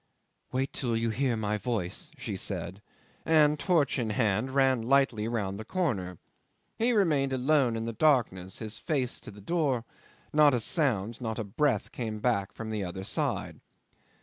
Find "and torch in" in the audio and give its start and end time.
3.23-4.09